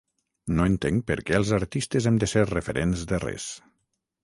[0.59, 3.49] No entenc per què els artistes hem de ser referents de res.